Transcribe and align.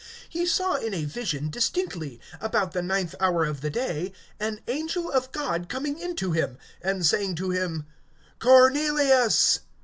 (3)He 0.33 0.47
saw 0.47 0.77
in 0.77 0.95
a 0.95 1.05
vision, 1.05 1.51
distinctly, 1.51 2.19
about 2.39 2.71
the 2.71 2.81
ninth 2.81 3.13
hour 3.19 3.45
of 3.45 3.61
the 3.61 3.69
day, 3.69 4.13
an 4.39 4.59
angel 4.67 5.11
of 5.11 5.31
God 5.31 5.69
coming 5.69 5.99
in 5.99 6.15
to 6.15 6.31
him, 6.31 6.57
and 6.81 7.05
saying 7.05 7.35
to 7.35 7.51
him: 7.51 7.85
Cornelius! 8.39 9.59